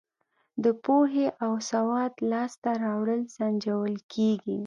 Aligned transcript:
د 0.63 0.65
پوهې 0.83 1.27
او 1.43 1.53
سواد 1.69 2.13
لاس 2.31 2.53
ته 2.63 2.71
راوړل 2.83 3.21
سنجول 3.37 3.93
کیږي. 4.13 4.57